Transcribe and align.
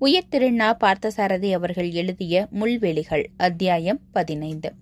உயர் 0.00 0.28
திருநா 0.30 0.66
பார்த்தசாரதி 0.80 1.52
அவர்கள் 1.52 1.90
எழுதிய 1.90 2.48
முள்வெளிகள் 2.50 3.24
அத்தியாயம் 3.36 4.00
பதினைந்து. 4.12 4.72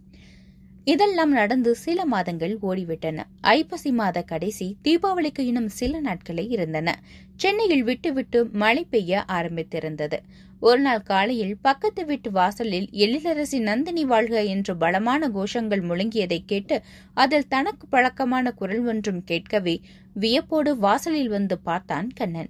இதெல்லாம் 0.85 1.31
நடந்து 1.31 1.75
சில 1.75 2.05
மாதங்கள் 2.05 2.59
ஓடிவிட்டன. 2.63 3.23
ஐப்பசி 3.41 3.93
மாத 3.93 4.23
கடைசி 4.23 4.77
தீபாவளிக்கு 4.85 5.41
இன்னும் 5.41 5.69
சில 5.69 6.01
நாட்களே 6.01 6.51
இருந்தன. 6.51 6.99
சென்னையில் 7.37 7.83
விட்டுவிட்டு 7.83 8.45
மழை 8.53 8.87
பெய்ய 8.91 9.25
ஆரம்பித்திருந்தது. 9.29 10.19
ஒரு 10.61 10.81
நாள் 10.81 11.03
காலையில் 11.03 11.57
பக்கத்து 11.63 12.05
வீட்டு 12.05 12.31
வாசலில் 12.31 12.89
எழிலரசி 12.93 13.61
நந்தினி 13.61 14.05
வாழ்க 14.05 14.45
என்று 14.45 14.77
பலமான 14.77 15.29
கோஷங்கள் 15.29 15.85
முழங்கியதை 15.89 16.43
கேட்டு 16.47 16.83
அதில் 17.15 17.49
தனக்கு 17.49 17.87
பழக்கமான 17.87 18.53
குரல் 18.53 18.87
ஒன்றும் 18.87 19.25
கேட்கவே 19.25 19.81
வியப்போடு 20.15 20.79
வாசலில் 20.79 21.29
வந்து 21.29 21.59
பார்த்தான் 21.59 22.09
கண்ணன். 22.15 22.49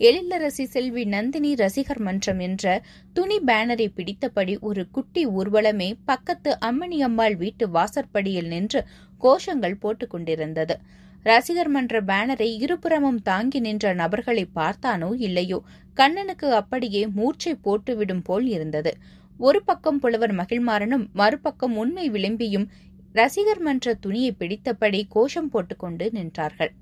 எழிலரசி 0.00 0.64
செல்வி 0.64 1.04
நந்தினி 1.04 1.54
ரசிகர் 1.54 2.00
மன்றம் 2.00 2.38
என்ற 2.38 2.82
துணி 3.12 3.36
பேனரை 3.46 3.86
பிடித்தபடி 3.96 4.58
ஒரு 4.60 4.90
குட்டி 4.90 5.26
ஊர்வலமே 5.28 5.92
பக்கத்து 6.04 6.58
அம்மணியம்மாள் 6.60 7.36
வீட்டு 7.36 7.68
வாசற்படியில் 7.68 8.46
நின்று 8.46 8.86
கோஷங்கள் 9.20 9.76
போட்டுக் 9.80 10.10
கொண்டிருந்தது. 10.10 10.78
ரசிகர் 11.22 11.68
மன்ற 11.68 12.02
பேனரை 12.02 12.48
இருபுறமும் 12.60 13.22
தாங்கி 13.22 13.60
நின்ற 13.60 13.94
நபர்களை 13.94 14.48
பார்த்தானோ 14.54 15.10
இல்லையோ? 15.18 15.60
கண்ணனுக்கு 15.94 16.54
அப்படியே 16.54 17.06
மூர்ச்சை 17.06 17.54
போட்டுவிடும் 17.64 18.24
போல் 18.24 18.48
இருந்தது. 18.48 18.94
ஒரு 19.38 19.64
பக்கம் 19.64 19.98
புலவர் 19.98 20.34
மகிழ்மாறனும் 20.34 21.06
மறுபக்கம் 21.12 21.76
உண்மை 21.76 22.10
விளிம்பியும் 22.10 22.68
ரசிகர் 23.12 23.60
மன்ற 23.60 23.94
துணியை 23.94 24.34
பிடித்தபடி 24.38 25.02
கோஷம் 25.08 25.48
போட்டுக்கொண்டு 25.48 26.10
நின்றார்கள். 26.14 26.72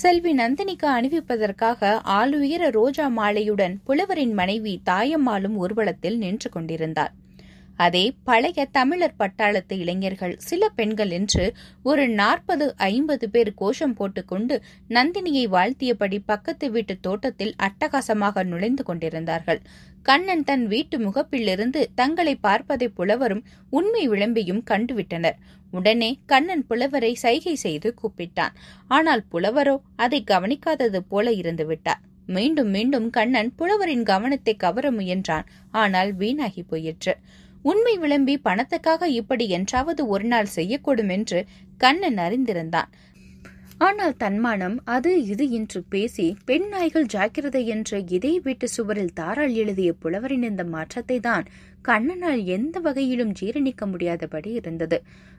செல்வி 0.00 0.32
நந்தினிக்கு 0.32 0.86
அணிவிப்பதற்காக 0.88 2.00
ஆளுயர 2.04 2.70
ரோஜா 2.70 3.06
மாலையுடன் 3.08 3.74
புலவரின் 3.84 4.32
மனைவி 4.32 4.80
தாயம்மாளும் 4.86 5.56
ஊர்வலத்தில் 5.56 6.18
நின்று 6.18 6.50
கொண்டிருந்தார். 6.50 7.12
அதே 7.78 8.04
பழைய 8.24 8.64
தமிழர் 8.70 9.18
பட்டாளத்து 9.18 9.74
இளைஞர்கள் 9.78 10.34
சில 10.38 10.62
பெண்கள் 10.68 11.12
என்று 11.18 11.44
ஒரு 11.82 12.04
நாற்பது 12.20 12.66
ஐம்பது 12.86 13.26
பேர் 13.30 13.50
கோஷம் 13.54 13.94
போட்டுக்கொண்டு 13.94 14.56
நந்தினியை 14.90 15.44
வாழ்த்தியபடி 15.48 16.18
பக்கத்து 16.26 16.68
வீட்டு 16.70 16.96
தோட்டத்தில் 17.00 17.54
அட்டகாசமாக 17.58 18.44
நுழைந்து 18.44 18.84
கொண்டிருந்தார்கள். 18.84 19.60
கண்ணன் 20.02 20.44
தன் 20.44 20.66
வீட்டு 20.66 20.96
முகப்பிலிருந்து 20.98 21.80
தங்களை 21.94 22.34
பார்ப்பதை 22.40 22.88
புலவரும் 22.88 23.46
உண்மை 23.70 24.04
விளம்பியும் 24.08 24.62
கண்டுவிட்டனர். 24.70 25.38
உடனே 25.72 26.10
கண்ணன் 26.26 26.66
புலவரை 26.66 27.12
சைகை 27.14 27.54
செய்து 27.54 27.88
கூப்பிட்டான். 28.02 28.54
ஆனால் 28.88 29.24
புலவரோ 29.32 29.76
அதை 29.96 30.20
கவனிக்காதது 30.26 31.00
போல 31.08 31.32
இருந்துவிட்டார் 31.32 32.02
மீண்டும் 32.28 32.70
மீண்டும் 32.70 33.10
கண்ணன் 33.10 33.50
புலவரின் 33.58 34.02
கவனத்தை 34.02 34.54
கவர 34.56 34.86
முயன்றான். 34.90 35.46
ஆனால் 35.74 36.10
வீணாகி 36.12 36.62
போயிற்று. 36.62 37.14
உண்மை 37.68 37.92
விளம்பி 38.02 38.34
பணத்துக்காக 38.44 39.04
இப்படி 39.20 39.44
என்றாவது 39.56 40.02
ஒரு 40.14 40.26
நாள் 40.32 40.54
செய்யக்கூடும் 40.56 41.12
என்று 41.16 41.38
கண்ணன் 41.80 42.18
அறிந்திருந்தான். 42.26 42.90
ஆனால் 43.78 44.14
தன்மானம் 44.16 44.76
அது 44.94 45.10
இது 45.32 45.44
என்று 45.50 45.80
பேசி 45.92 46.26
பெண் 46.44 46.68
நாய்கள் 46.68 47.10
ஜாக்கிரதை 47.14 47.62
என்ற 47.74 47.98
இதே 48.16 48.32
வீட்டு 48.46 48.66
சுவரில் 48.68 49.16
தாராள் 49.20 49.54
எழுதிய 49.62 49.90
புலவரின் 50.02 50.46
இந்த 50.50 50.64
மாற்றத்தை 50.74 51.18
தான் 51.28 51.46
கண்ணனால் 51.88 52.42
எந்த 52.56 52.78
வகையிலும் 52.86 53.36
ஜீரணிக்க 53.40 53.82
முடியாதபடி 53.86 54.50
இருந்தது. 54.60 54.98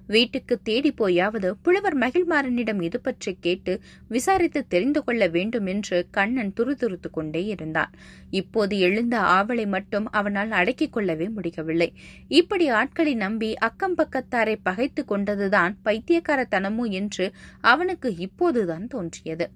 வீட்டுக்கு 0.10 0.56
தேடி 0.62 0.92
போயாவது 0.92 1.50
புலவர் 1.62 1.98
மகிழ்மாறனிடம் 1.98 2.82
இது 2.82 3.00
பற்றி 3.00 3.32
கேட்டு 3.40 3.74
விசாரித்து 4.08 4.62
தெரிந்து 4.68 5.02
கொள்ள 5.04 5.24
வேண்டும் 5.28 5.66
என்று 5.66 5.98
கண்ணன் 6.12 6.54
துருதுருத்து 6.58 7.10
கொண்டே 7.12 7.44
இருந்தான். 7.46 7.92
இப்போது 8.32 8.78
எழுந்த 8.80 9.16
ஆவலை 9.20 9.66
மட்டும் 9.68 10.08
அவனால் 10.12 10.52
அடக்கிக் 10.52 10.94
கொள்ளவே 10.94 11.28
முடியவில்லை. 11.30 11.90
இப்படி 12.28 12.68
ஆட்களை 12.70 13.14
நம்பி 13.16 13.52
அக்கம் 13.70 13.98
பக்கத்தாரை 13.98 14.56
பகைத்து 14.64 15.04
கொண்டதுதான் 15.04 15.76
பைத்தியக்காரத்தனமோ 15.86 16.88
என்று 16.92 17.28
அவனுக்கு 17.62 18.12
இப்போதுதான் 18.18 18.88
தோன்றியது. 18.88 19.48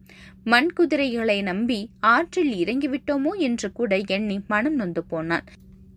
மண் 0.43 0.71
குதிரைகளை 0.73 1.39
நம்பி 1.41 1.79
ஆற்றில் 2.13 2.53
இறங்கிவிட்டோமோ 2.53 3.33
என்று 3.39 3.71
கூட 3.71 3.91
எண்ணி 4.07 4.39
மனம் 4.47 4.75
நொந்து 4.75 5.03
போனான். 5.03 5.45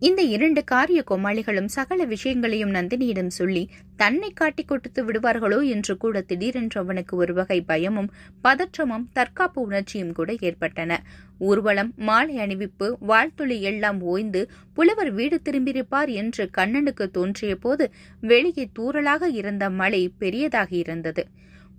இந்த 0.01 0.21
இரண்டு 0.21 0.63
காரிய 0.63 1.03
கோமாளிகளும் 1.09 1.69
சகல 1.75 2.05
விஷயங்களையும் 2.05 2.73
நந்தினியிடம் 2.73 3.31
சொல்லி 3.37 3.63
தன்னை 3.95 4.29
காட்டிக் 4.31 4.67
கொடுத்து 4.67 5.01
விடுவார்களோ 5.05 5.59
என்று 5.67 5.97
கூட 5.97 6.21
திடீரென்று 6.21 6.81
அவனுக்கு 6.81 7.13
ஒரு 7.17 7.33
வகை 7.33 7.57
பயமும் 7.61 8.09
பதற்றமும் 8.43 9.07
தற்காப்பு 9.13 9.61
உணர்ச்சியும் 9.61 10.11
கூட 10.11 10.35
ஏற்பட்டன. 10.39 10.91
ஊர்வலம் 11.39 11.91
மாலை 11.99 12.37
அணிவிப்பு 12.37 12.89
வாழ்த்துளி 13.07 13.57
எல்லாம் 13.61 14.01
ஓய்ந்து 14.03 14.43
புலவர் 14.73 15.11
வீடு 15.11 15.39
திரும்பியிருப்பார் 15.45 16.11
என்று 16.13 16.45
கண்ணனுக்கு 16.51 17.07
தோன்றிய 17.11 17.55
போது 17.55 17.87
வெளியே 18.23 18.69
தூறலாக 18.79 19.33
இருந்த 19.33 19.69
மழை 19.69 20.03
பெரியதாகி 20.19 20.77
இருந்தது. 20.77 21.25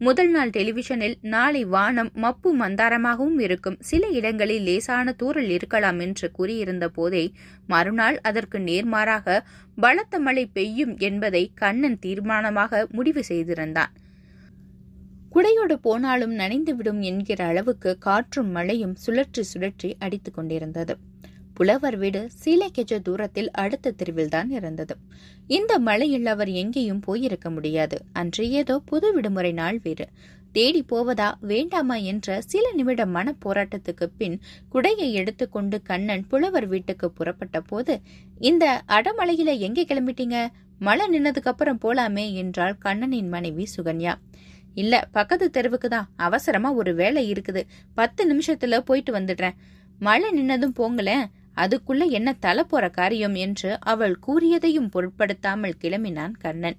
முதல் 0.00 0.28
நாள் 0.30 0.50
டெலிவிஷனில் 0.50 1.14
நாளை 1.22 1.64
வானம் 1.64 2.10
மப்பு 2.14 2.56
மந்தாரமாகவும் 2.56 3.38
இருக்கும். 3.38 3.76
சில 3.80 4.06
இடங்களில் 4.08 4.62
லேசான 4.62 5.14
தூறல் 5.22 5.48
இருக்கலாம் 5.48 5.98
என்று 5.98 6.30
கூறியிருந்த 6.30 6.88
போதே 6.88 7.32
மறுநாள் 7.66 8.18
அதற்கு 8.22 8.58
நேர்மாறாக 8.58 9.42
பலத்த 9.76 10.18
மழை 10.18 10.46
பெய்யும் 10.46 10.96
என்பதை 10.98 11.42
கண்ணன் 11.54 11.98
தீர்மானமாக 12.06 12.86
முடிவு 12.90 13.24
செய்திருந்தான். 13.24 13.92
குடையோடு 15.32 15.74
போனாலும் 15.80 16.38
நனைந்துவிடும் 16.38 17.00
என்கிற 17.00 17.44
அளவுக்கு 17.44 17.98
காற்றும் 17.98 18.50
மழையும் 18.50 18.96
சுழற்றி 19.06 19.42
சுழற்றி 19.54 19.94
அடித்துக் 19.98 20.34
கொண்டிருந்தது. 20.34 20.96
புலவர் 21.58 21.96
வீடு 21.96 22.20
சீலைக்கெஜ 22.42 23.00
தூரத்தில் 23.02 23.50
அடுத்த 23.50 23.92
தெருவில்தான் 23.92 24.50
இருந்தது. 24.50 24.94
இந்த 25.46 25.78
மழையில் 25.78 26.26
அவர் 26.26 26.48
எங்கேயும் 26.48 27.00
போயிருக்க 27.00 27.50
முடியாது. 27.50 27.96
அன்று 28.12 28.50
ஏதோ 28.50 28.74
புது 28.78 29.08
விடுமுறை 29.12 29.52
நாள் 29.52 29.78
வேறு. 29.82 30.06
தேடி 30.52 30.82
போவதா 30.82 31.34
வேண்டாமா 31.40 31.94
என்ற 32.10 32.40
சில 32.40 32.72
நிமிட 32.72 33.06
மன 33.06 33.34
போராட்டத்துக்கு 33.44 34.06
பின் 34.16 34.36
குடையை 34.72 35.08
எடுத்துக்கொண்டு 35.12 35.82
கண்ணன் 35.82 36.26
புலவர் 36.26 36.66
வீட்டுக்கு 36.66 37.10
புறப்பட்ட 37.10 37.60
போது 37.60 38.00
இந்த 38.40 38.64
அடமலையில 38.88 39.58
எங்கே 39.58 39.84
கிளம்பிட்டீங்க? 39.84 40.38
மழை 40.78 41.06
நின்னதுக்கு 41.12 41.50
அப்புறம் 41.52 41.80
போலாமே 41.84 42.32
என்றாள் 42.32 42.76
கண்ணனின் 42.78 43.28
மனைவி 43.28 43.66
சுகன்யா. 43.76 44.14
இல்ல 44.74 44.94
பக்கத்து 45.12 45.50
தெருவுக்கு 45.50 45.88
தான். 45.88 46.08
அவசரமா 46.16 46.72
ஒரு 46.72 46.94
வேலை 46.94 47.32
இருக்குது. 47.32 47.62
பத்து 47.94 48.22
நிமிஷத்துல 48.32 48.80
போயிட்டு 48.80 49.12
வந்துடுறேன். 49.18 49.58
மழை 49.98 50.28
நின்னதும் 50.38 50.76
போங்களேன். 50.80 51.26
அதுக்குள்ள 51.58 52.08
என்ன 52.10 52.32
தலை 52.32 52.64
போற 52.64 52.88
காரியம் 52.88 53.34
என்று 53.34 53.80
அவள் 53.80 54.18
கூறியதையும் 54.26 54.90
பொருட்படுத்தாமல் 54.90 55.76
கிளம்பினான் 55.80 56.32
கண்ணன் 56.38 56.76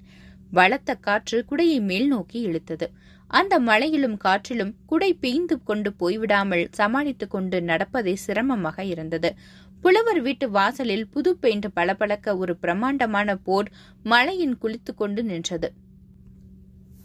பலத்த 0.52 0.96
காற்று 0.96 1.46
குடையை 1.50 1.80
மேல் 1.82 2.08
நோக்கி 2.08 2.48
இழுத்தது. 2.48 2.88
அந்த 3.28 3.60
மழையிலும் 3.60 4.18
காற்றிலும் 4.18 4.74
குடை 4.86 5.14
பெய்ந்து 5.14 5.64
கொண்டு 5.64 5.90
போய்விடாமல் 6.00 6.68
சமாளித்துக் 6.72 7.30
கொண்டு 7.30 7.60
நடப்பதே 7.60 8.14
சிரமமாக 8.14 8.84
இருந்தது. 8.84 9.36
புலவர் 9.82 10.22
வீட்டு 10.22 10.50
வாசலில் 10.50 11.08
புது 11.08 11.38
பெயிண்ட் 11.38 11.74
பளபளக்க 11.74 12.38
ஒரு 12.38 12.56
பிரம்மாண்டமான 12.56 13.36
போர் 13.36 13.72
மழையின் 14.04 14.58
குளித்து 14.62 14.96
கொண்டு 14.96 15.24
நின்றது. 15.24 15.74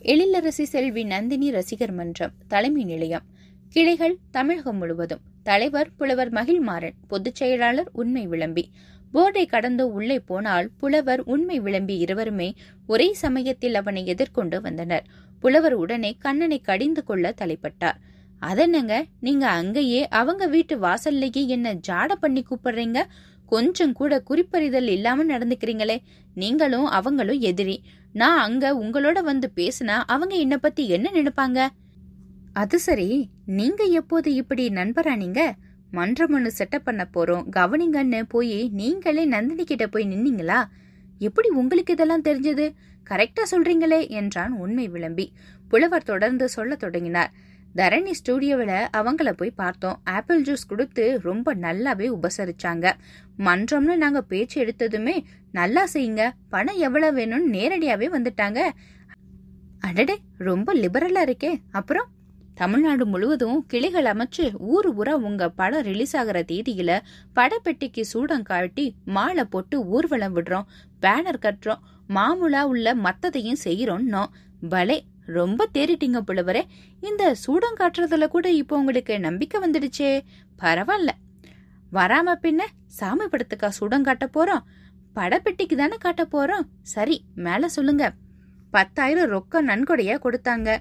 எழிலரசி 0.02 0.64
செல்வி 0.64 1.04
நந்தினி 1.04 1.50
ரசிகர் 1.50 1.92
மன்றம் 1.92 2.32
தலைமை 2.48 2.84
நிலையம். 2.84 3.22
கிளைகள் 3.68 4.18
தமிழகம் 4.30 4.76
முழுவதும். 4.76 5.20
தலைவர் 5.44 5.90
புலவர் 5.96 6.32
மகிழ்மாறன் 6.32 6.98
பொதுச் 7.08 7.34
செயலாளர் 7.34 7.90
உண்மை 7.92 8.26
விளம்பி. 8.26 8.70
போர்டை 9.14 9.46
கடந்து 9.46 9.92
உள்ளே 9.92 10.18
போனால் 10.18 10.70
புலவர் 10.78 11.20
உண்மை 11.24 11.60
விளம்பி 11.60 11.96
இருவருமே 11.96 12.54
ஒரே 12.86 13.12
சமயத்தில் 13.12 13.74
அவனை 13.74 14.06
எதிர்கொண்டு 14.06 14.60
வந்தனர். 14.60 15.04
புலவர் 15.40 15.72
உடனே 15.72 16.16
கண்ணனை 16.18 16.58
கடிந்து 16.60 17.04
கொள்ள 17.04 17.34
தலைப்பட்டார். 17.40 17.98
அதென்னங்க? 18.42 19.04
நீங்க 19.20 19.48
அங்கேயே 19.48 20.08
அவங்க 20.08 20.46
வீட்டு 20.46 20.78
வாசல்லையே 20.78 21.46
என்ன 21.46 21.74
ஜாட 21.88 22.12
பண்ணி 22.12 22.42
கூப்பிடுறீங்க? 22.42 23.02
கொஞ்சம் 23.46 23.92
கூட 23.92 24.20
குறிப்பறிதல் 24.20 24.88
இல்லாம 24.88 25.24
நடந்துக்கிறீங்களே. 25.24 25.98
நீங்களும் 26.34 26.84
அவங்களும் 26.84 27.40
எதிரி. 27.40 27.82
நான் 28.12 28.38
அங்க 28.38 28.74
உங்களோட 28.74 29.22
வந்து 29.22 29.50
பேசினா 29.56 30.02
அவங்க 30.06 30.36
என்ன 30.36 30.56
பத்தி 30.58 30.88
என்ன 30.88 31.10
நினைப்பாங்க? 31.14 31.68
அது 32.54 32.78
சரி. 32.78 33.28
நீங்க 33.46 33.84
எப்போது 33.84 34.34
இப்படி 34.34 34.68
நண்பரா 34.68 35.16
நீங்க? 35.16 35.54
மன்றம் 35.90 36.32
ஒன்று 36.32 36.52
செட்டப் 36.58 36.84
பண்ண 36.84 37.08
போறோம். 37.14 37.44
கவனிங்கன்னு 37.56 38.22
போய் 38.22 38.68
நீங்களே 38.72 39.24
நந்தினி 39.24 39.64
கிட்ட 39.64 39.86
போய் 39.86 40.06
நின்னீங்களா? 40.06 40.64
எப்படி 41.18 41.48
உங்களுக்கு 41.48 41.92
இதெல்லாம் 41.92 42.22
தெரிஞ்சது? 42.22 42.74
கரெக்டா 43.10 43.42
சொல்றீங்களே 43.50 44.08
என்றான் 44.08 44.52
உண்மை 44.52 44.88
விளம்பி. 44.88 45.32
புலவர் 45.68 46.02
தொடர்ந்து 46.02 46.48
சொல்ல 46.48 46.76
தொடங்கினார். 46.76 47.32
தரணி 47.76 48.10
ஸ்டூடியோவில் 48.10 48.88
அவங்கள 48.96 49.32
போய் 49.32 49.50
பார்த்தோம். 49.50 50.00
ஆப்பிள் 50.04 50.42
ஜூஸ் 50.42 50.68
கொடுத்து 50.68 51.20
ரொம்ப 51.22 51.54
நல்லாவே 51.54 52.12
உபசரிச்சாங்க. 52.12 52.92
மன்றம்னு 53.38 53.96
நாங்க 53.96 54.22
பேச்சு 54.22 54.64
எடுத்ததுமே 54.64 55.22
நல்லா 55.52 55.86
செய்யுங்க. 55.92 56.30
பணம் 56.48 56.76
எவ்வளவு 56.76 57.18
வேணும்னு 57.18 57.54
நேரடியாவே 57.54 58.08
வந்துட்டாங்க. 58.08 58.68
அடடே 59.80 60.18
ரொம்ப 60.38 60.74
லிபரலா 60.74 61.24
இருக்கே. 61.24 61.60
அப்புறம்? 61.70 62.06
தமிழ்நாடு 62.54 63.06
முழுவதும் 63.06 63.66
கிளைகள் 63.66 64.04
அமைச்சு 64.04 64.52
ஊர் 64.58 64.96
ஊரா 64.96 65.10
உங்க 65.10 65.48
படம் 65.48 65.82
ரிலீஸ் 65.82 66.16
ஆகிற 66.16 66.44
தேதியில 66.52 67.00
படப்பெட்டிக்கு 67.34 68.00
சூடம் 68.00 68.42
காட்டி 68.42 68.94
மாலை 69.04 69.44
போட்டு 69.44 69.84
ஊர்வலம் 69.84 70.36
விடுறோம் 70.36 70.64
பேனர் 71.02 71.38
கட்டுறோம் 71.42 71.78
மாமூலா 72.08 72.62
உள்ள 72.62 72.94
மத்ததையும் 72.94 73.56
செய்யறோம்னோம் 73.64 74.26
பலே 74.68 75.04
ரொம்ப 75.26 75.68
தேறிட்டீங்க 75.74 76.20
புலவரே. 76.26 76.62
இந்த 77.00 77.34
சூடம் 77.34 77.76
காட்டுறதுல 77.78 78.26
கூட 78.26 78.50
இப்போ 78.50 78.78
உங்களுக்கு 78.78 79.20
நம்பிக்கை 79.20 79.70
வந்துடுச்சே. 79.70 80.20
பரவாயில்ல. 80.58 81.08
வராம 81.92 82.34
பின்ன 82.42 82.60
சாமி 82.86 83.24
படத்துக்கா 83.24 83.68
சூடம் 83.68 84.02
காட்ட 84.02 84.30
போறோம். 84.34 84.62
படப்பெட்டிக்கு 85.14 85.76
தானே 85.76 85.96
காட்ட 85.96 86.26
போறோம். 86.32 86.66
சரி 86.82 87.22
மேல 87.34 87.68
சொல்லுங்க. 87.68 88.12
பத்தாயிரம் 88.70 89.30
ரொக்கம் 89.30 89.68
நன்கொடையா 89.68 90.18
கொடுத்தாங்க. 90.18 90.78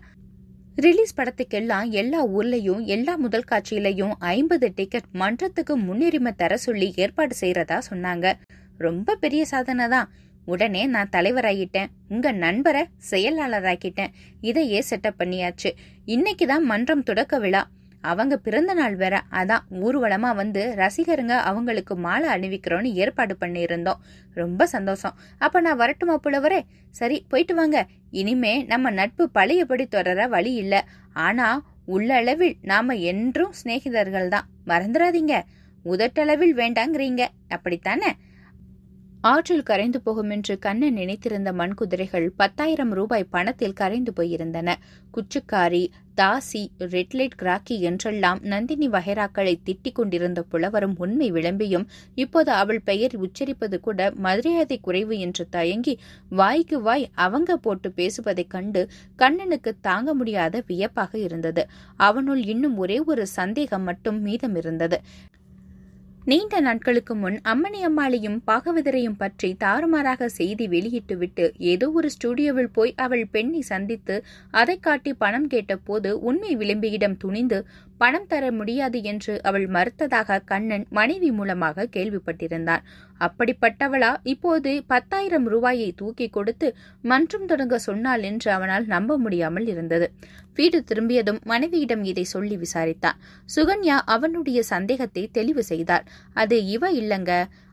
ரிலீஸ் 0.75 1.15
படத்துக்கெல்லாம் 1.17 1.89
எல்லா 1.89 2.27
ஊர்லயும் 2.27 2.83
எல்லா 2.85 3.15
முதல் 3.15 3.45
காட்சியிலையும் 3.51 4.13
ஐம்பது 4.19 4.71
டிக்கெட் 4.75 5.09
மன்றத்துக்கு 5.13 5.77
முன்னுரிமை 5.77 6.31
தர 6.35 6.57
சொல்லி 6.57 6.93
ஏற்பாடு 6.95 7.35
செய்யறதா 7.41 7.77
சொன்னாங்க. 7.89 8.33
ரொம்ப 8.77 9.15
பெரிய 9.15 9.45
சாதனை 9.45 9.87
தான். 9.87 10.09
உடனே 10.45 10.85
நான் 10.85 11.11
தலைவராகிட்டேன் 11.11 11.91
உங்க 12.09 12.31
நண்பரை 12.31 12.83
செயலாளராக்கிட்டேன். 13.11 14.13
இதையே 14.41 14.83
செட்டப் 14.89 15.19
பண்ணியாச்சு. 15.19 15.71
இன்னைக்கு 16.05 16.47
தான் 16.47 16.63
மன்றம் 16.63 17.03
தொடக்க 17.03 17.39
விழா. 17.39 17.67
அவங்க 18.03 18.37
பிறந்த 18.37 18.73
நாள் 18.73 18.95
வேற. 18.95 19.15
அதான் 19.31 19.63
ஊர்வலமா 19.85 20.35
வந்து 20.35 20.61
ரசிகருங்க 20.77 21.35
அவங்களுக்கு 21.49 21.95
மாலை 21.97 22.27
அணிவிக்கிறோன்னு 22.29 22.89
ஏற்பாடு 22.93 23.35
பண்ணியிருந்தோம். 23.39 24.01
ரொம்ப 24.37 24.67
சந்தோஷம். 24.67 25.15
அப்ப 25.37 25.61
நான் 25.61 25.77
வரட்டுமா 25.77 26.17
புலவரே? 26.23 26.61
சரி 26.91 27.25
போயிட்டு 27.29 27.55
வாங்க. 27.55 27.77
இனிமே 28.11 28.63
நம்ம 28.63 28.89
நட்பு 28.89 29.29
பழையபடி 29.29 29.85
தொடர 29.87 30.27
வழி 30.27 30.53
இல்ல. 30.53 30.75
ஆனா 31.13 31.47
உள்ளளவில் 31.87 32.55
நாம 32.61 32.95
என்றும் 33.11 33.53
சிநேகிதர்கள் 33.59 34.27
தான் 34.27 34.49
மறந்துடாதீங்க 34.67 35.35
உதட்டளவில் 35.85 36.55
வேண்டாங்கிறீங்க. 36.55 37.23
அப்படித்தானே? 37.49 38.11
ஆற்றில் 39.23 39.63
கரைந்து 39.63 40.01
போகும் 40.01 40.29
என்று 40.29 40.59
கண்ணன் 40.59 40.93
நினைத்திருந்த 40.93 41.49
மண்குதிரைகள் 41.53 42.25
பத்தாயிரம் 42.35 42.89
ரூபாய் 42.89 43.29
பணத்தில் 43.29 43.73
கரைந்து 43.73 44.11
போயிருந்தன. 44.15 44.69
குச்சுக்காரி 45.13 45.83
தாசி 46.17 46.61
ரெட்லைட் 46.85 47.37
கிராக்கி 47.37 47.75
என்றெல்லாம் 47.79 48.39
நந்தினி 48.43 48.87
வகைராக்களை 48.89 49.53
திட்டிக் 49.65 49.91
கொண்டிருந்த 49.91 50.43
புலவரும் 50.51 50.95
உண்மை 50.97 51.31
விளம்பியும் 51.31 51.85
இப்போது 52.15 52.51
அவள் 52.51 52.81
பெயர் 52.81 53.15
உச்சரிப்பது 53.17 53.79
கூட 53.79 54.11
மரியாதை 54.17 54.77
குறைவு 54.79 55.19
என்று 55.19 55.45
தயங்கி 55.49 55.93
வாய்க்கு 56.29 56.81
வாய் 56.81 57.09
அவங்க 57.13 57.57
போட்டு 57.57 57.91
பேசுவதைக் 57.91 58.49
கண்டு 58.49 58.83
கண்ணனுக்கு 59.15 59.73
தாங்க 59.81 60.13
முடியாத 60.13 60.63
வியப்பாக 60.67 61.17
இருந்தது. 61.17 61.65
அவனுள் 61.99 62.43
இன்னும் 62.45 62.77
ஒரே 62.77 62.99
ஒரு 63.05 63.27
சந்தேகம் 63.27 63.83
மட்டும் 63.83 64.21
மீதம் 64.21 64.55
இருந்தது. 64.55 64.99
நீண்ட 66.27 66.59
நாட்களுக்கு 66.59 67.13
முன் 67.15 67.37
அம்மணி 67.43 67.79
அம்மாளையும் 67.85 68.37
பாகவதரையும் 68.47 69.17
பற்றி 69.17 69.47
தாறுமாறாக 69.59 70.29
செய்தி 70.35 70.65
வெளியிட்டுவிட்டு 70.67 71.45
ஏதோ 71.71 71.87
ஒரு 71.91 72.09
ஸ்டுடியோவில் 72.09 72.69
போய் 72.71 72.93
அவள் 72.97 73.23
பெண்ணை 73.31 73.61
சந்தித்து 73.63 74.15
அதை 74.53 74.75
காட்டி 74.79 75.13
பணம் 75.15 75.47
கேட்டபோது 75.47 76.11
உண்மை 76.21 76.53
விளிம்பியிடம் 76.55 77.17
துணிந்து 77.17 77.59
பணம் 78.01 78.27
தர 78.27 78.51
முடியாது 78.51 78.99
என்று 79.03 79.33
அவள் 79.41 79.65
மறுத்ததாக 79.75 80.39
கண்ணன் 80.45 80.85
மனைவி 80.89 81.29
மூலமாக 81.31 81.87
கேள்விப்பட்டிருந்தான். 81.95 82.83
அப்படிப்பட்டவளா? 83.21 84.11
இப்போது 84.23 84.71
பத்தாயிரம் 84.87 85.47
ரூபாயை 85.47 85.89
தூக்கி 85.95 86.27
கொடுத்து 86.29 86.69
மன்றம் 87.03 87.45
தொடங்க 87.45 87.77
சொன்னாள் 87.79 88.21
என்று 88.21 88.49
அவனால் 88.51 88.85
நம்ப 88.85 89.17
முடியாமல் 89.17 89.67
இருந்தது. 89.67 90.07
வீடு 90.55 90.79
திரும்பியதும் 90.83 91.39
மனைவியிடம் 91.43 92.03
இதை 92.03 92.25
சொல்லி 92.33 92.57
விசாரித்தான். 92.57 93.19
சுகன்யா 93.55 93.99
அவனுடைய 94.15 94.59
சந்தேகத்தை 94.63 95.23
தெளிவு 95.31 95.63
செய்தாள். 95.63 96.05
அது 96.33 96.57
இவ 96.65 96.91
இல்லங்க. 96.93 97.31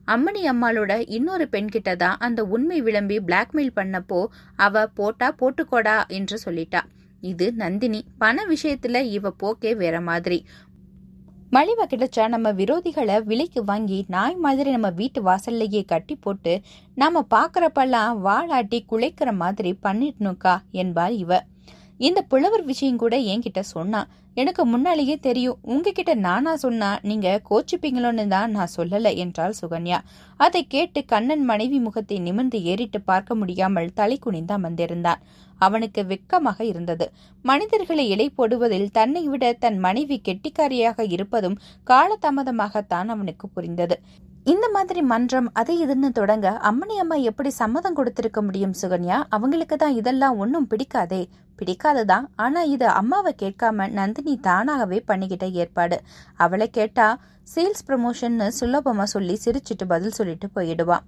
அம்மணி 0.09 0.43
அம்மாளோட 0.45 0.93
இன்னொரு 1.17 1.45
பெண்கிட்ட 1.53 1.91
தான் 1.97 2.17
அந்த 2.19 2.41
உண்மை 2.45 2.79
விளம்பி 2.81 3.19
பிளாக்மெயில் 3.21 3.77
பண்ணப்போ 3.77 4.21
அவ 4.57 4.87
போட்டா 4.99 5.29
போட்டுக்கோடா 5.41 5.99
என்று 6.19 6.39
சொல்லிட்டா. 6.45 6.81
இது 7.21 7.53
நந்தினி. 7.53 8.05
பண 8.19 8.47
விஷயத்துல 8.49 9.03
இவ 9.03 9.31
போக்கே 9.31 9.75
வேற 9.75 10.01
மாதிரி. 10.01 10.45
மலிவா 11.53 11.85
கிடைச்சா 11.87 12.29
நம்ம 12.29 12.53
விரோதிகளை 12.53 13.23
விலைக்கு 13.23 13.65
வாங்கி 13.65 14.05
நாய் 14.09 14.37
மாதிரி 14.37 14.71
நம்ம 14.71 14.91
வீட்டு 14.91 15.23
வாசல்லையே 15.23 15.85
கட்டி 15.85 16.17
போட்டு 16.17 16.61
நாம 16.95 17.27
பாக்குறப்பெல்லாம் 17.35 18.13
வாளாட்டி 18.25 18.81
குலைக்கிற 18.91 19.33
மாதிரி 19.33 19.79
பண்ணிடணுக்கா 19.83 20.59
என்பாள் 20.71 21.13
இவ. 21.13 21.43
இந்த 21.97 22.23
புலவர் 22.23 22.65
விஷயம் 22.65 22.97
கூட 22.97 23.17
என்கிட்ட 23.17 23.61
சொன்னா 23.61 24.07
எனக்கு 24.37 24.63
முன்னாலேயே 24.65 25.15
தெரியும். 25.19 25.59
உங்ககிட்ட 25.63 26.13
நானா 26.15 26.53
சொன்னா 26.57 26.91
நீங்க 27.03 27.29
கோச்சிப்பீங்களோன்னு 27.51 28.25
தான் 28.29 28.51
நான் 28.51 28.75
சொல்லல 28.77 29.11
என்றாள் 29.17 29.57
சுகன்யா. 29.61 29.99
அதை 30.41 30.63
கேட்டு 30.67 31.01
கண்ணன் 31.05 31.45
மனைவி 31.45 31.79
முகத்தை 31.79 32.19
நிமிர்ந்து 32.19 32.63
ஏறிட்டு 32.63 33.01
பார்க்க 33.01 33.35
முடியாமல் 33.35 33.91
தலை 33.95 34.19
குனிந்து 34.19 34.55
அமர்ந்திருந்தான். 34.59 35.23
அவனுக்கு 35.61 36.03
வெட்கமாக 36.07 36.61
இருந்தது. 36.65 37.07
மனிதர்களை 37.45 38.05
இலை 38.09 38.27
போடுவதில் 38.31 38.89
தன்னை 38.91 39.25
விட 39.29 39.53
தன் 39.53 39.79
மனைவி 39.79 40.19
கெட்டிக்காரியாக 40.29 41.11
இருப்பதும் 41.11 41.59
காலதாமதமாகத்தான் 41.87 43.09
அவனுக்கு 43.09 43.49
புரிந்தது. 43.49 43.99
இந்த 44.45 44.69
மாதிரி 44.69 45.03
மன்றம் 45.03 45.51
அதை 45.53 45.87
இதுன்னு 45.87 46.09
தொடங்க 46.13 46.51
அம்மணி 46.51 46.95
அம்மா 46.97 47.15
எப்படி 47.15 47.51
சம்மதம் 47.51 47.93
கொடுத்திருக்க 47.93 48.43
முடியும் 48.43 48.73
சுகன்யா? 48.83 49.23
அவங்களுக்கு 49.29 49.77
தான் 49.77 49.93
இதெல்லாம் 49.93 50.37
ஒன்றும் 50.37 50.69
பிடிக்காதே. 50.71 51.29
பிடிக்காததான் 51.59 52.27
ஆனா 52.37 52.63
இது 52.63 52.87
அம்மாவை 52.87 53.35
கேட்காம 53.43 53.91
நந்தினி 53.91 54.37
தானாகவே 54.37 55.05
பண்ணிக்கிட்ட 55.09 55.51
ஏற்பாடு. 55.51 56.01
அவளை 56.37 56.71
கேட்டா 56.71 57.19
சேல்ஸ் 57.55 57.85
ப்ரமோஷன்னு 57.89 58.51
சுலபமா 58.61 59.03
சொல்லி 59.03 59.39
சிரிச்சிட்டு 59.45 59.87
பதில் 59.89 60.11
சொல்லிட்டு 60.11 60.49
போயிடுவா. 60.55 60.99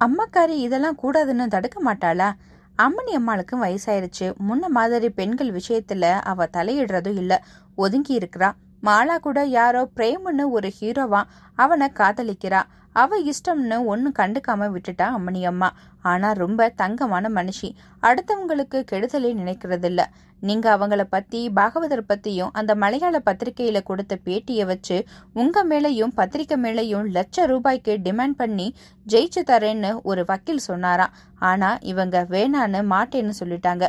அம்மாக்காரி 0.00 0.56
இதெல்லாம் 0.58 0.98
கூடாதுன்னு 1.02 1.46
தடுக்க 1.46 1.94
மாட்டாளா? 1.94 2.32
அம்மனி 2.78 3.14
அம்மாளுக்கும் 3.14 3.62
வயசாயிருச்சு. 3.62 4.34
முன்ன 4.48 4.66
மாதிரி 4.66 5.10
பெண்கள் 5.10 5.52
விஷயத்துல 5.52 6.10
அவ 6.10 6.48
தலையிடுறதும் 6.52 7.16
இல்ல. 7.16 7.44
ஒதுங்கி 7.74 8.18
இருக்கிறா. 8.18 8.52
மாலா 8.82 9.16
கூட 9.18 9.44
யாரோ 9.44 9.82
பிரேம்னு 9.96 10.44
ஒரு 10.50 10.72
ஹீரோவா 10.80 11.22
அவனை 11.54 11.88
காதலிக்கிறா. 11.94 12.62
அவ 12.92 13.18
இஷ்டம்னு 13.22 13.76
ஒன்னும் 13.84 14.14
கண்டுக்காம 14.18 14.68
விட்டுட்டா 14.74 15.06
அம்மணி 15.16 15.42
அம்மா. 15.44 15.68
ஆனா 16.02 16.28
ரொம்ப 16.32 16.68
தங்கமான 16.76 17.28
மனுஷி. 17.28 17.68
அடுத்தவங்களுக்கு 18.02 18.78
கெடுதலே 18.92 19.30
நினைக்கிறதில்ல. 19.40 20.04
நீங்க 20.42 20.66
அவங்கள 20.76 21.02
பத்தி 21.10 21.40
பாகவதர் 21.50 22.02
பத்தியும் 22.08 22.52
அந்த 22.52 22.74
மலையாள 22.74 23.16
பத்திரிகையில 23.26 23.82
கொடுத்த 23.82 24.18
பேட்டியை 24.24 24.64
வச்சு 24.64 24.96
உங்க 25.32 25.64
மேலையும் 25.64 26.14
பத்திரிக்கை 26.14 26.56
மேலையும் 26.62 27.08
லட்ச 27.16 27.46
ரூபாய்க்கு 27.46 27.94
டிமாண்ட் 28.04 28.36
பண்ணி 28.36 28.74
ஜெயிச்சு 29.08 29.42
தரேன்னு 29.46 29.90
ஒரு 30.02 30.24
வக்கீல் 30.26 30.66
சொன்னாராம் 30.68 31.16
ஆனா 31.38 31.78
இவங்க 31.82 32.26
வேணான்னு 32.30 32.80
மாட்டேன்னு 32.94 33.34
சொல்லிட்டாங்க. 33.40 33.86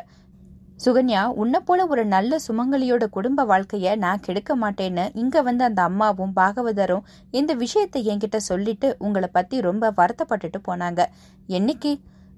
சுகன்யா 0.86 1.22
உன்னை 1.34 1.60
போல 1.60 1.86
ஒரு 1.88 2.06
நல்ல 2.06 2.38
சுமங்கலியோட 2.48 3.06
குடும்ப 3.10 3.44
வாழ்க்கைய 3.46 3.96
நான் 3.96 4.20
கெடுக்க 4.20 4.52
மாட்டேன்னு 4.56 5.04
இங்க 5.14 5.42
வந்து 5.42 5.64
அந்த 5.64 5.82
அம்மாவும் 5.82 6.34
பாகவதரும் 6.36 7.04
இந்த 7.32 7.54
விஷயத்தை 7.54 8.00
என்கிட்ட 8.08 8.38
சொல்லிட்டு 8.38 8.96
உங்களை 9.00 9.30
பத்தி 9.32 9.62
ரொம்ப 9.62 9.92
வருத்தப்பட்டுட்டு 9.92 10.60
போனாங்க. 10.68 11.06
என்னைக்கு? 11.48 11.92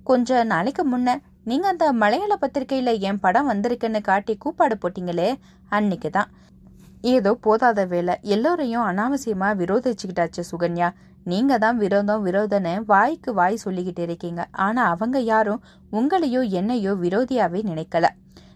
கொஞ்ச 0.04 0.44
நாளைக்கு 0.44 0.84
முன்ன. 0.88 1.16
நீங்க 1.44 1.68
அந்த 1.68 1.94
மலையாள 1.94 2.34
பத்திரிகையில 2.42 3.00
என் 3.00 3.20
படம் 3.20 3.50
வந்திருக்குன்னு 3.52 4.02
காட்டி 4.02 4.38
கூப்பாடு 4.38 4.78
போட்டீங்களே? 4.82 5.30
அன்னைக்கு 5.70 6.10
தான் 6.10 6.32
ஏதோ 7.02 7.32
போதாத 7.44 7.88
வேலை 7.88 8.14
எல்லோரையும் 8.22 8.86
அனாவசியமா 8.88 9.48
விரோதிச்சுக்கிட்டாச்சு 9.62 10.44
சுகன்யா. 10.52 10.90
நீங்க 11.24 11.58
தான் 11.58 11.78
விரோதம் 11.78 12.26
விரோதன்னு 12.26 12.74
வாய்க்கு 12.86 13.34
வாய் 13.34 13.64
சொல்லிக்கிட்டு 13.66 14.00
இருக்கீங்க. 14.00 14.42
ஆனா 14.66 14.84
அவங்க 14.90 15.20
யாரும் 15.20 15.64
உங்களையோ 15.92 16.42
என்னையோ 16.50 16.94
விரோதியாவே 16.94 17.62
நினைக்கல. 17.72 18.06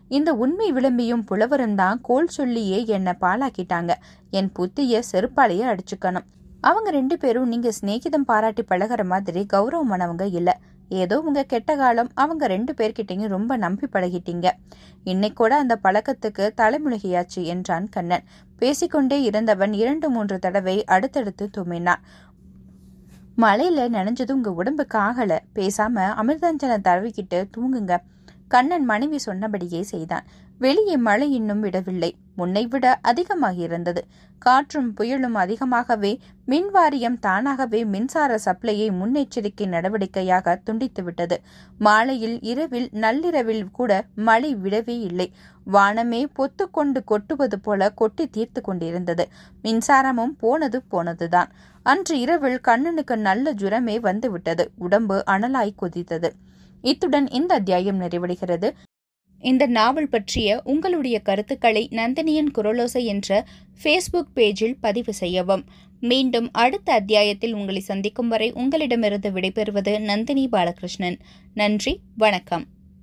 இந்த 0.07 0.29
உண்மை 0.33 0.71
விளம்பியும் 0.71 1.23
புலவரும் 1.23 1.75
தான் 1.75 2.01
கோல் 2.01 2.33
சொல்லியே 2.37 2.79
என்னை 2.85 3.13
பாலாக்கிட்டாங்க 3.21 3.93
என் 4.31 4.51
புத்திய 4.51 5.01
செருப்பாலேயே 5.11 5.65
அடிச்சுக்கணும். 5.73 6.27
அவங்க 6.61 6.89
ரெண்டு 6.89 7.15
பேரும் 7.17 7.47
நீங்க 7.47 7.69
சிநேகிதம் 7.71 8.25
பாராட்டி 8.25 8.63
பழகுற 8.69 9.01
மாதிரி 9.05 9.41
கௌரவமானவங்க 9.53 10.25
இல்ல. 10.39 10.51
ஏதோ 11.01 11.15
உங்க 11.19 11.41
கெட்ட 11.43 11.71
காலம் 11.75 12.09
அவங்க 12.13 12.43
ரெண்டு 12.47 12.73
பேர்கிட்டையும் 12.73 13.33
ரொம்ப 13.35 13.57
நம்பி 13.57 13.87
பழகிட்டீங்க. 13.93 14.47
இன்னைக்கூட 15.05 15.53
அந்த 15.63 15.75
பழக்கத்துக்கு 15.83 16.45
தலைமுழுகியாச்சு 16.61 17.41
என்றான் 17.53 17.87
கண்ணன். 17.89 18.23
பேசிக்கொண்டே 18.59 19.17
இருந்தவன் 19.21 19.73
இரண்டு 19.73 20.09
மூன்று 20.09 20.37
தடவை 20.39 20.77
அடுத்தடுத்து 20.95 21.45
தும்மினான் 21.57 22.05
மழையில 23.41 23.79
நனைஞ்சது 23.89 24.31
உங்க 24.31 24.51
உடம்புக்கு 24.51 24.97
ஆகல 24.97 25.33
பேசாம 25.55 26.05
அமிர்தாஞ்சலம் 26.21 26.85
தடவிக்கிட்டு 26.87 27.39
தூங்குங்க. 27.57 27.95
கண்ணன் 28.47 28.85
மனைவி 28.85 29.17
சொன்னபடியே 29.17 29.83
செய்தான். 29.83 30.25
வெளியே 30.59 30.97
மழை 30.97 31.31
இன்னும் 31.31 31.59
விடவில்லை. 31.59 32.15
முன்னைவிட 32.37 32.99
அதிகமாகியிருந்தது 33.07 34.01
காற்றும் 34.39 34.93
புயலும் 34.97 35.33
அதிகமாகவே 35.33 36.19
மின் 36.45 36.69
வாரியம் 36.69 37.19
தானாகவே 37.19 37.85
மின்சார 37.85 38.39
சப்ளையை 38.45 38.87
முன்னெச்சரிக்கை 38.99 39.67
நடவடிக்கையாக 39.67 40.55
துண்டித்துவிட்டது. 40.65 41.37
மாலையில் 41.77 42.41
இரவில் 42.41 42.89
நள்ளிரவில் 42.91 43.71
கூட 43.71 44.05
மழை 44.15 44.55
விடவே 44.55 44.97
இல்லை. 44.99 45.27
வானமே 45.67 46.21
பொத்துக்கொண்டு 46.37 47.03
கொட்டுவது 47.03 47.59
போல 47.59 47.89
கொட்டி 47.89 48.27
தீர்த்து 48.27 48.61
கொண்டிருந்தது. 48.61 49.27
மின்சாரமும் 49.63 50.35
போனது 50.37 50.83
போனதுதான். 50.91 51.51
அன்று 51.83 52.19
இரவில் 52.19 52.59
கண்ணனுக்கு 52.61 53.17
நல்ல 53.17 53.53
ஜுரமே 53.53 53.99
வந்துவிட்டது. 53.99 54.71
உடம்பு 54.77 55.23
அனலாய் 55.31 55.79
கொதித்தது. 55.81 56.31
இத்துடன் 56.81 57.27
இந்த 57.29 57.53
அத்தியாயம் 57.53 58.01
நிறைவடைகிறது. 58.01 58.69
இந்த 59.39 59.65
நாவல் 59.65 60.09
பற்றிய 60.09 60.61
உங்களுடைய 60.63 61.19
கருத்துக்களை 61.19 61.89
நந்தினியின் 61.91 62.51
குரலோசை 62.55 63.03
என்ற 63.03 63.45
ஃபேஸ்புக் 63.83 64.31
பேஜில் 64.35 64.77
பதிவு 64.81 65.13
செய்யவும். 65.13 65.65
மீண்டும் 65.99 66.49
அடுத்த 66.51 66.93
அத்தியாயத்தில் 66.93 67.53
உங்களை 67.53 67.81
சந்திக்கும் 67.81 68.27
வரை 68.27 68.51
உங்களிடமிருந்து 68.51 69.29
விடைபெறுவது 69.29 69.99
நந்தினி 69.99 70.47
பாலகிருஷ்ணன். 70.51 71.19
நன்றி 71.53 71.99
வணக்கம். 72.17 72.65